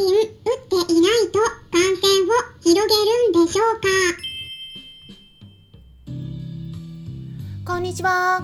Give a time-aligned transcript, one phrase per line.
[0.00, 1.38] チン打っていないと
[1.70, 2.94] 感染を広げ
[3.34, 3.80] るんでしょう
[7.66, 7.72] か？
[7.74, 8.40] こんにちは。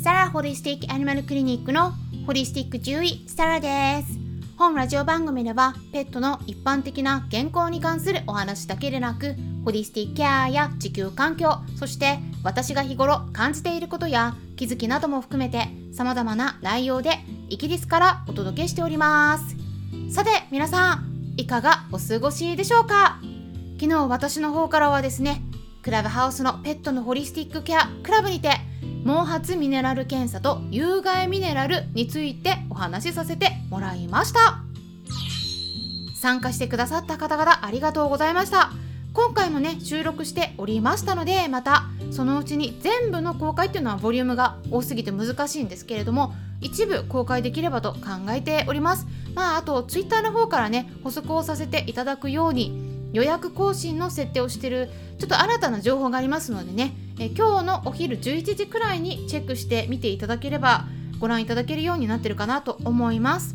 [0.00, 1.94] サラホリスティックアニマルクリニックの
[2.26, 4.20] ホリスティック獣医サラです。
[4.56, 9.34] 本ラジオ番組ではペットの一般的な健康に関するお話だけでなく
[9.64, 17.18] ホリスティックケアや地球環境そして私が日頃感じていることや気づきなども含めて様々な内容で
[17.48, 19.56] イギリスからお届けしております
[20.10, 23.20] さて皆さんいかがお過ごしでしょうか？
[23.80, 25.42] 昨日私の方からはですね
[25.82, 28.50] クラブハウスのペットのホリスティックケアクラブにて
[29.04, 34.62] 毛髪ミネラル検査と有害ミネラルについてお話しさせてもらいました。
[36.14, 38.70] 参加してくださった方々ありがとうございました。
[39.12, 49.06] 今回もね収録しておりましたのでまたそのうちに全部の公開っていうのはボリュームが多すぎて難しいんですけれども一部公開できればと考えております。
[49.34, 56.94] まああと Twitter の方からね補足をさせていただくように予約更新の設定をしてるちょっと新たな情報がありますのでね。
[57.18, 60.86] え今日のお昼11時くらいにチェックして見ていただければ
[61.18, 63.54] ご覧いただけるようになってるかなと思います。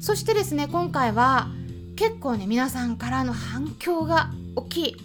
[0.00, 1.48] そしてですね今回は
[1.96, 4.96] 結構ね皆さんからの反響が大きい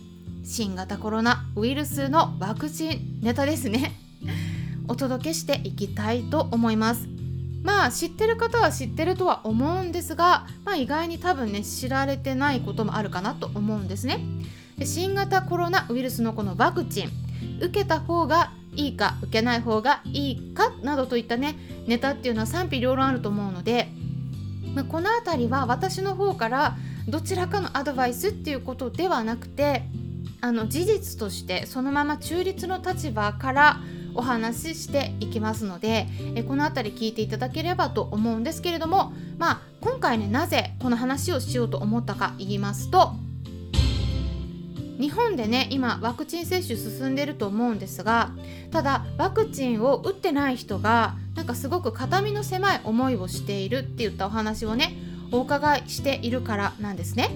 [0.44, 3.94] 新型コロナウイルスのワクチンネタですね。
[4.88, 7.19] お届けしていきたいと思います。
[7.64, 14.20] まあ知ってる方は知ってるとは思うんですが、まあ、意外に多分ね知られてないこともあるかなと思うんですね。
[14.86, 17.10] 新型コロナウイルスのこのワクチン
[17.62, 23.90] 受けた方がいいか受けない方がいいかなどといったねネタっていうのは賛否両論あると思うので、
[24.74, 29.84] まあ、この辺りは私の方からどちらかのアドバイスっていうことではなくて
[30.42, 33.80] あの事実としてそのまま中立の立場から
[34.20, 43.14] お話ししていきますのでえこの辺り聞いていただければと思うんですけれどもまあ今回ねなぜこの話をしようと思ったか言いますと
[45.00, 48.32] 日本でね今ワクチン接種進んでると思うんですが
[48.72, 54.98] ただワクチンを打ってない人がなんかすごく肩身の狭い思いをしているって言ったお話をね
[55.32, 57.30] お伺いしているからなんですね。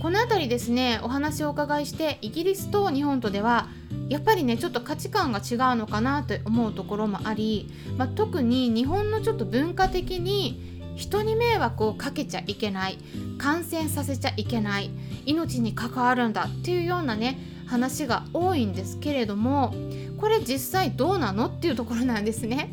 [0.00, 3.68] この辺りですねお話をお伺いしてイギリスと日本とでは
[4.12, 12.98] やっぱりねちょっと価値観が違うのかなと思うところもあり、まあ、特に日本のちょっと文化的に人に迷惑をかけちゃいけない
[13.38, 14.90] 感染させちゃいけない
[15.24, 19.72] 命に関わるんだっていうようなね話が多いんですけれども
[20.20, 22.70] これ実際どうなのっていうところなんですね。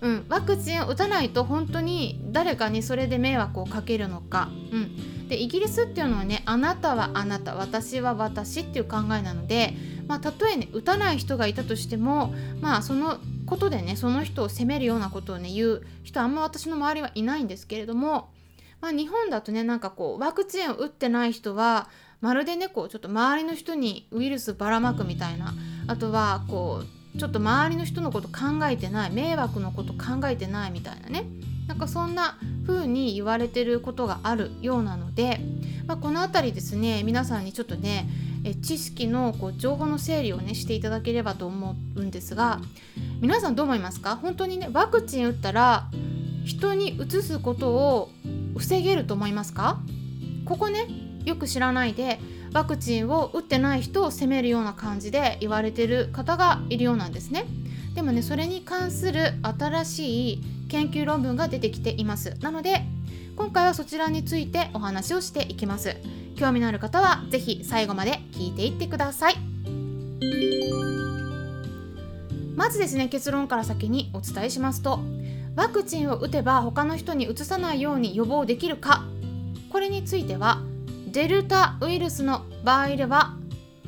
[0.00, 9.74] うん、ワクチンを打たないと本当に誰かにそれで迷惑をかけるのか、うん、でイギリスっていうのはねあなたはあなた私は私っていう考えなので、
[10.10, 18.28] まあ、たとえね打たない人がいたとしてもまあそのことでねその人を責めるようなことをね言う人あんま私の周りはいないんですけれども、
[18.80, 21.88] まあ、日本だとねなんかこうワクチンを打ってない人は
[22.20, 25.54] まるでねこうちょっと周りの人にウイルスばらまくみたいな
[25.86, 26.82] あとはこ
[27.14, 31.24] うちょっと周りの人のこと考えてない迷惑のこと考えてないみたいなね。
[31.70, 32.36] なんかそんな
[32.66, 35.38] 風に言われてることがあるようなので、
[35.86, 38.08] まあ、この辺りですね皆さんにちょっとね
[38.42, 42.60] え知識のこう情報の整理をねしていただければと思うんですが
[43.20, 44.16] 皆さんどう思いますか？
[44.16, 45.86] 本当にねワクチン打ったら
[46.44, 48.10] 人にうつすことを
[48.58, 49.78] 防げると思いますか？
[50.44, 50.88] ここね
[51.24, 52.18] よく知らないで
[52.52, 57.46] ワクチンを打ってない人を責めるような感じで言われてる方がいるようなんですね。
[57.94, 62.36] でもねそれに関する新しい研究論文が出てきています。
[62.40, 62.84] なので
[63.36, 65.96] 今回はそちらについてお話をしていきます。
[66.36, 69.36] 興味のある方は是非最後まで聞いていってください。
[72.54, 75.00] まずですね結論から先にお伝えしますと
[75.56, 79.04] ワクチンを打てば他の人にうつさないように予防できるか。
[79.70, 80.62] これについては
[81.12, 83.34] デルタウイルスの場合では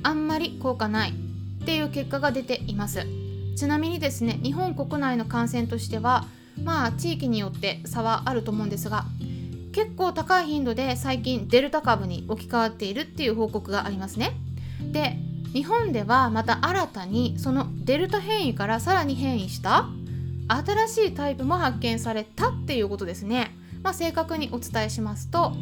[0.02, 1.10] あんまり効果ない。
[1.10, 3.06] っていう結果が出ています。
[3.54, 6.24] ちなみにですね日本国内の感染としては
[6.62, 9.04] まあ地域によって差はあると思うんですが
[9.72, 14.32] 結構高い頻度で最近デルタ株に置き換わっているっていう報告がありますね。
[14.92, 15.16] で
[15.54, 19.86] 日本ではまた新たにそのデルタ変異からさらに変異した
[20.48, 23.56] 新しいタイプも発見されたっていうことですね。
[23.82, 25.52] まあ、正確にお伝えしますと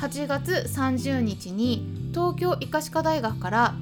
[0.00, 3.74] 8月30日に東京医科歯科大学から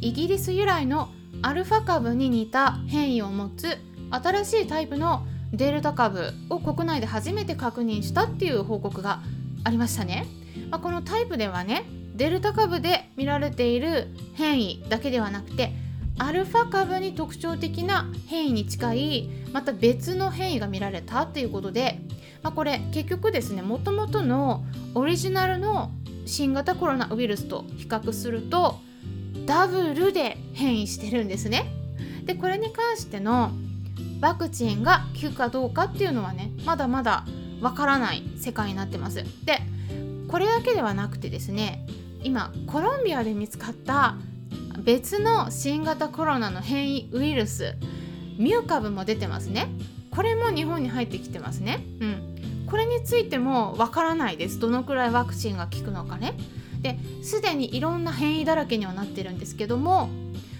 [0.00, 1.10] イギリス由来の
[1.42, 3.78] アルファ株に似た変異を持つ
[4.10, 9.20] 新しいタイプのデルタ株を国内で初めて確認したっていう報告が
[9.64, 10.26] ありましたね。
[10.70, 11.84] まあ、このタイプではね
[12.14, 15.72] デルタ株で見られている変異だけではなくて
[16.18, 21.98] アルファ株に特徴的な変異に近いまた別の変異が見られたっていうことで、
[22.42, 24.64] まあ、これ結局ですねもともとの
[24.94, 25.90] オリジナルの
[26.24, 28.78] 新型コロナウイルスと比較すると
[29.44, 31.66] ダブルで変異してるんですね。
[32.24, 33.50] でこれに関しての
[34.24, 37.26] ワクチンが効くかどうかっていうのはねまだまだ
[37.60, 39.22] わからない世界になってます。
[39.44, 39.60] で
[40.28, 41.86] これだけではなくてですね
[42.22, 44.16] 今コロンビアで見つかった
[44.78, 47.76] 別の新型コロナの変異ウイルス
[48.38, 49.68] ミュー株も出てますね。
[50.10, 51.84] これも日本に入ってきてますね。
[52.00, 52.66] うん。
[52.66, 54.58] これについてもわからないです。
[54.58, 56.32] どのくらいワクチンが効くのかね。
[56.80, 60.08] ですでにいろんな変異だらけにはなってるんですけども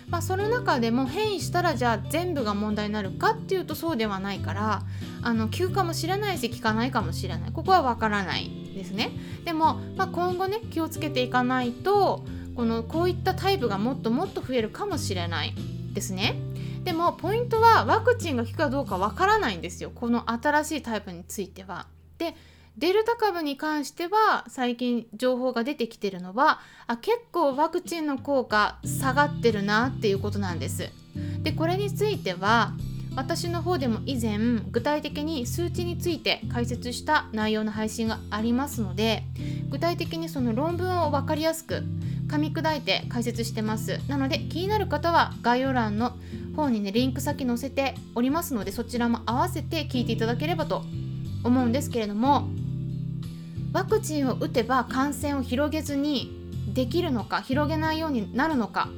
[0.08, 4.82] まあ、その中でも変異したらじゃあ全部が問題になるかっていうとそうではないから
[5.22, 7.52] あの効くかもしれないし効かないかもしれない。
[7.52, 9.10] ここはわからないですね。
[9.44, 12.24] でも、まあ、今後ね気をつけていかないと
[12.54, 15.54] このこういったタイプがもっともっと増えるかもしれない
[15.92, 16.36] ですね。
[16.84, 19.90] でもポイントはワクチンが効くかどうかわからないんですよ。
[19.94, 21.86] この新しいタイプについては。
[22.18, 22.36] で
[22.76, 30.90] デルタ株に関しては最近情報が出てきてるのはあ結構ワクチンの効果下がってるなっていうことなんです。
[31.42, 32.72] でこれについては
[33.16, 34.38] 私の方でも以前
[34.72, 39.22] 具体的に数値について解説した内容の配信がありますので
[39.70, 41.84] 具体的にその論文を分かりやすく
[42.26, 46.16] 噛み砕いて解説してますなので気になる方は概要欄の
[46.56, 50.82] 方にねリンク先載せておりますのでそちらも合わせて聞いていただければと
[51.44, 52.48] 思うんですけれども
[53.74, 56.30] ワクチンを打てば感染を広げずに
[56.72, 58.88] できるのか広げないようになるのか。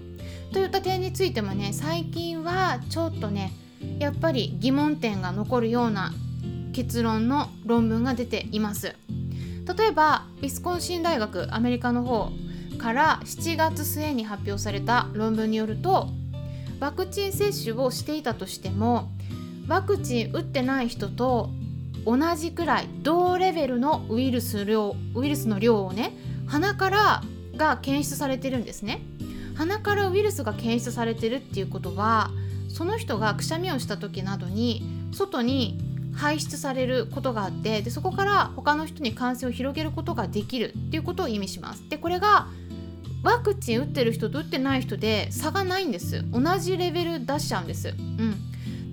[0.52, 3.52] といった点についてもね最近はちょっとね
[3.98, 6.12] やっぱり疑問点が残るような
[6.72, 8.94] 結論の論文が出ています。
[9.76, 12.30] 例えばウィスコンシン大学アメリカの方
[12.78, 16.08] から7月末に発表された論文によると
[16.78, 19.10] ワクチン接種をしていたとしても
[19.66, 21.50] ワクチン打ってない人と
[22.06, 26.12] 同じくらい同レベルのウイルス量ウイルスの量をね
[26.46, 27.22] 鼻から
[27.56, 29.02] が検出されてるんですね
[29.56, 32.30] 鼻からウイルスが検出されてるっていうことは
[32.68, 34.82] その人がくしゃみをした時などに
[35.12, 35.78] 外に
[36.14, 41.88] 排出されることがあってでそこから他の人に感染を広げることができるっていうことを意味します。
[41.88, 42.46] でこれが
[43.22, 47.88] ワクチン打ってる人と打ってない人で差がないんです同じレベル出しちゃうんです。
[47.88, 48.45] うん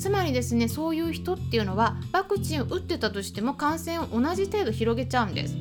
[0.03, 5.55] つまりですねそういう人っていうのはワクチンを打ってたとしても感染を同じ程度広げちゃうんです。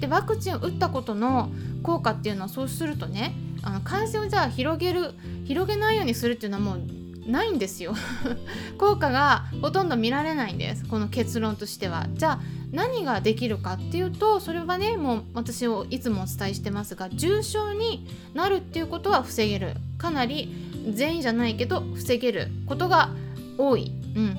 [0.00, 1.50] でワクチンを打ったことの
[1.82, 5.12] 効果っていうのはそうするとねあの感染をじゃあ広げる
[5.44, 7.92] 広げないようにするっていうのはもうないんですよ。
[8.78, 10.86] 効果がほとんど見られないんです。
[10.86, 12.06] この結論としては。
[12.14, 12.40] じゃあ
[12.72, 19.74] 何ができるかっていうとそれはねもう私をいつもお伝えしてますが重症になるっていうことは防げる。
[19.98, 20.48] かなり
[20.90, 23.10] 全員じゃないけど防げることが
[23.58, 24.38] 多い、うん、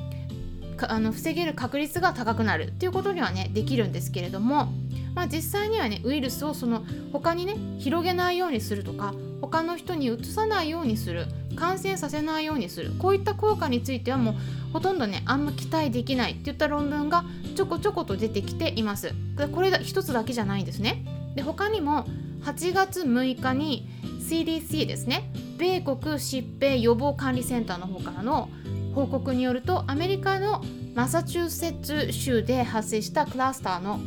[0.87, 2.67] あの防げる確率が高くなる。
[2.67, 4.71] っていうことにはねできるんですけれども、
[5.13, 11.25] まあ、実際にはねウイルスをその他にね広げないようにするとか他の人にうつさないようにする
[11.55, 14.35] 感染させないようにするこういった効果についてはもう
[14.73, 17.25] ほとんどねあんま期待できないっていった論文が
[17.55, 19.13] ちょこちょこと出てきています。
[19.53, 21.03] これ一つだけじゃないんですね。
[21.35, 22.05] で他にも
[22.43, 23.87] 8月6日に
[24.21, 25.29] CDC ですね。
[25.57, 28.49] 米国疾病予防管理センターの方からの
[28.93, 30.63] 報告によるとアメリカの
[30.95, 33.99] マサチューセッツ州で発生したクラスターの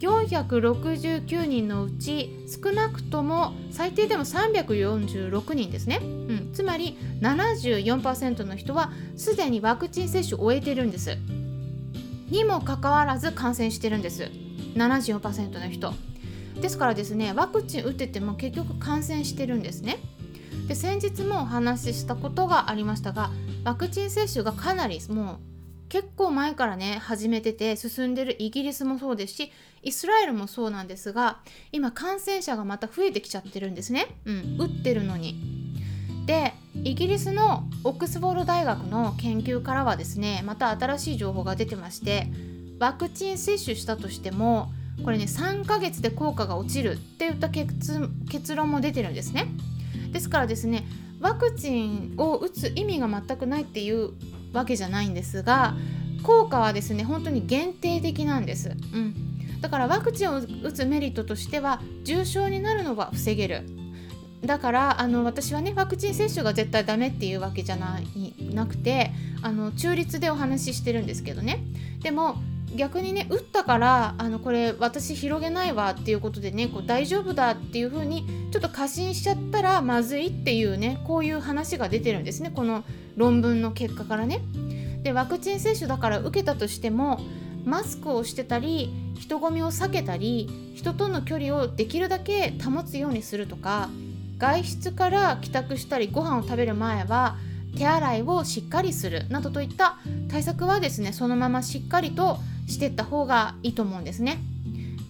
[0.00, 11.16] 469人のうち少なくとも最低でも346人ですね、うん、つまり74%の人はすでにワクチン接種を終えてるんです。
[12.30, 14.30] にもかかわらず感染してるんです。
[14.74, 15.92] 74%の人。
[16.60, 19.98] ですからですねワクチン打ってても結局感染してるんですね。
[20.68, 23.30] で先日もお話ししたことがありましたが
[23.64, 25.38] ワクチン接種がかなりもう
[25.88, 31.38] 結構前からね始めてて進んでるイギリスもそうですしイスラエルもそうなんですが
[31.72, 35.36] 今感染者がまた増えてきちゃってるんですね、うん、打ってるのに。
[36.26, 36.52] で
[36.84, 42.26] イギリスのオックスフォード大学の研究からはですねまた新しい情報が出てまして
[42.78, 44.70] ワクチン接種したとしても
[45.04, 49.46] これね3ヶ月で効果が落ちるっていった結論も出てるんですね。
[50.12, 50.84] ですからですね
[51.20, 54.12] ワクチンを打つ意味が全くないっていう
[54.52, 55.74] わけじゃないんですが
[56.22, 59.14] 効果はですね本当に限定的なんです、うん、
[59.60, 63.62] だからワクチンを打つメリットとしては重症になるのは防げる。
[64.44, 69.10] だからあの私はねワクチン接種が絶対ダメっていうわけじゃないなくて
[69.42, 71.64] あの中立でお話ししてるんですけどね。
[72.02, 72.36] でも
[72.76, 82.84] 逆にね打ったからあのこれ私広げないわっていうことでねこう大丈夫だっていう風にちょっと過信しちゃったらまずいっていうねこういう話が出てるんですねこの
[83.16, 84.40] 論文の結果からね。
[85.02, 87.20] でワクチン接種だから受けたとしても
[87.64, 93.88] マスクをしてたり人混みを避けたり人との距離をできるだけ保つようにするとか
[94.38, 97.36] 外出から帰宅したりご飯を食べる前は
[97.76, 99.98] 手洗いをしっかりするなどといった
[100.28, 104.38] 対策はですねそのまましっかりとしてった方がいいと思うんですね。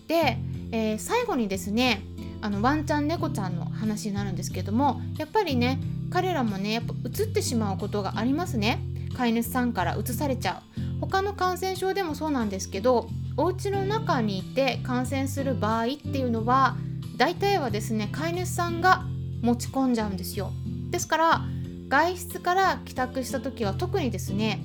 [0.07, 0.39] で、
[0.73, 2.03] えー、最後にですね
[2.41, 8.81] あのワンちゃん猫ちゃんの話になるんですけどもやっぱりね彼らもねやっぱ移ってしまうことがありますね。
[9.15, 10.81] 飼い主さんから移されちゃう。
[11.01, 16.77] 他の感染症でもそうなんですけどお家の中にいて感染する場合っていうのは
[17.17, 19.05] 大体はですね飼い主さんが
[19.43, 20.53] 持ち込んじゃうんですよ。
[20.91, 21.43] ですから
[21.89, 24.61] 外出から帰宅した時は特にですね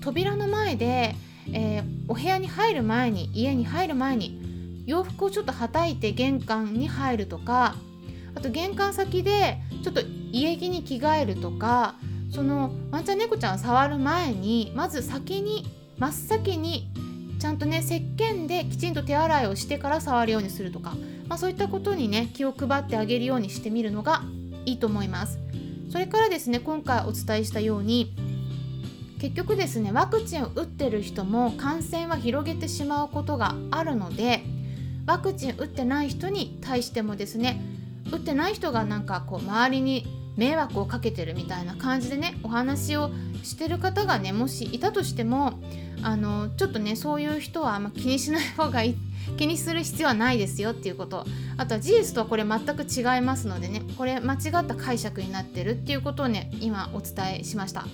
[0.00, 1.16] 扉の前で、
[1.52, 7.74] えー、お部屋に入る前に家に入る前に洋服をちょっとはたいて玄関に入るとか
[8.34, 11.94] あと玄関先でちょっと家着に着替えるとか
[12.30, 15.64] そのワンちゃん猫ちゃんを触る前にまず先に
[15.98, 16.90] 真っ先に
[17.38, 20.94] ちゃんとね石鹸できちんと手洗いをしてから触るようにするとか、
[21.28, 24.22] まあ、そういったことにね気を配ってあげるようにしてみるのが
[24.64, 25.38] いいと思います。
[25.90, 28.14] それからですね今回お伝えしたように
[29.18, 34.42] 結局ですねワクチンを打ってる人も感染は広げてしまうことがあるので
[35.06, 37.60] ワクチン打ってない人に対してもですね
[38.12, 40.06] 打ってない人がなんかこう周りに
[40.36, 43.10] 迷惑をかけてるみたいな感じでねお話を
[43.42, 45.58] してる方がねもしいたとしても
[46.02, 48.96] あのちょっとねそういう人はあんま気にしない方がいい
[49.38, 51.24] 気にする必要はないですよっていうこと
[51.56, 57.86] あとは事実とはこれ全く違いますのでねこれ間違った解釈になってるっていうことをね今お伝えしました。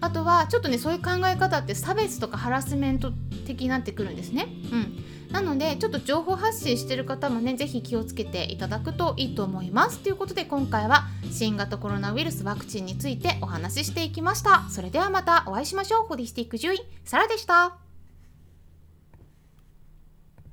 [0.00, 3.12] あとはちょっとねそういう考え方って差別とかハラスメント
[3.46, 4.46] 的になってくるんですね。
[4.72, 5.04] うん。
[5.32, 9.98] なのでちょっと情報発信してる方もね是非気をつけていただくといいと思います。
[9.98, 14.68] ということで今回は新型コロナウイルスワクチンについてお話ししていきました。
[14.70, 16.06] それではまたお会いしましょう。
[16.06, 17.87] ホリスティック獣医サラでした。